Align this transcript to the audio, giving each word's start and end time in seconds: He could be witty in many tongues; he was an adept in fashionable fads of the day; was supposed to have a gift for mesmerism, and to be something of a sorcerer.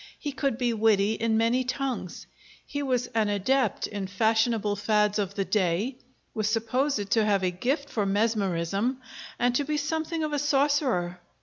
He 0.17 0.31
could 0.31 0.57
be 0.57 0.73
witty 0.73 1.13
in 1.13 1.37
many 1.37 1.63
tongues; 1.63 2.25
he 2.65 2.81
was 2.81 3.05
an 3.13 3.29
adept 3.29 3.85
in 3.85 4.07
fashionable 4.07 4.75
fads 4.75 5.19
of 5.19 5.35
the 5.35 5.45
day; 5.45 5.97
was 6.33 6.49
supposed 6.49 7.11
to 7.11 7.23
have 7.23 7.43
a 7.43 7.51
gift 7.51 7.87
for 7.87 8.07
mesmerism, 8.07 8.99
and 9.37 9.53
to 9.53 9.63
be 9.63 9.77
something 9.77 10.23
of 10.23 10.33
a 10.33 10.39
sorcerer. 10.39 11.21